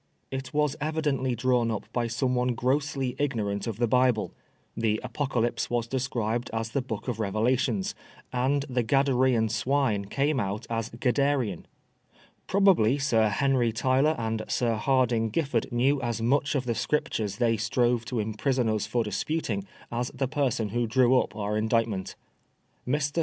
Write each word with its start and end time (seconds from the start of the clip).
'It 0.31 0.51
was 0.51 0.75
evidently 0.81 1.35
drawn 1.35 1.69
up 1.69 1.83
by 1.93 2.07
someone 2.07 2.55
grossly 2.55 3.15
ignorant 3.19 3.67
of 3.67 3.77
the 3.77 3.87
Bible. 3.87 4.31
The 4.75 4.99
Apocalypse 5.03 5.69
was 5.69 5.85
described 5.85 6.49
as 6.51 6.69
the" 6.69 6.81
Book 6.91 7.07
of 7.07 7.19
Revelations," 7.19 7.93
and 8.33 8.65
the 8.67 8.81
Gadarean 8.83 9.47
swine 9.51 10.05
came 10.05 10.39
out 10.39 10.65
as 10.71 10.89
Gadderean. 10.89 11.65
Probably 12.47 12.97
Sir 12.97 13.29
Henry 13.29 13.71
Tyler 13.71 14.15
and 14.17 14.41
Sir 14.47 14.73
Hardinge 14.75 15.31
Giffard 15.33 15.71
knew 15.71 16.01
as 16.01 16.19
much 16.19 16.55
of 16.55 16.65
the 16.65 16.73
Scriptures 16.73 17.35
they 17.35 17.55
strove 17.55 18.03
to 18.05 18.19
imprison 18.19 18.67
us 18.69 18.87
for 18.87 19.03
disputing 19.03 19.65
as 19.91 20.09
the 20.15 20.27
person 20.27 20.69
who 20.69 20.87
drew 20.87 21.19
up 21.19 21.35
our 21.35 21.55
Indictment. 21.55 22.15
Mr. 22.87 23.19